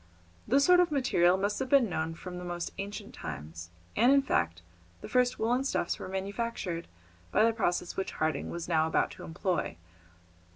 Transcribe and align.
This 0.47 0.65
sort 0.65 0.79
of 0.79 0.89
material 0.91 1.37
must 1.37 1.59
have 1.59 1.69
been 1.69 1.87
known 1.87 2.15
from 2.15 2.39
the 2.39 2.43
most 2.43 2.71
ancient 2.79 3.13
times, 3.13 3.69
and, 3.95 4.11
in 4.11 4.23
fact, 4.23 4.63
the 5.01 5.07
first 5.07 5.37
woollen 5.37 5.63
stuffs 5.63 5.99
were 5.99 6.07
manufactured 6.09 6.87
by 7.31 7.43
the 7.45 7.53
process 7.53 7.95
which 7.95 8.13
Harding 8.13 8.49
was 8.49 8.67
now 8.67 8.87
about 8.87 9.11
to 9.11 9.23
employ. 9.23 9.77